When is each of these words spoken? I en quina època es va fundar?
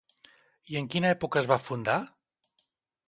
I 0.73 0.79
en 0.79 0.87
quina 0.95 1.11
època 1.17 1.41
es 1.43 1.49
va 1.53 1.59
fundar? 1.67 1.99